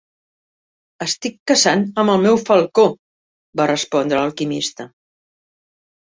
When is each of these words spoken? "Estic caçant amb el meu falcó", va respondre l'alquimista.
"Estic 1.05 1.35
caçant 1.51 1.83
amb 2.03 2.13
el 2.13 2.23
meu 2.23 2.39
falcó", 2.47 2.85
va 3.61 3.67
respondre 3.73 4.17
l'alquimista. 4.23 4.87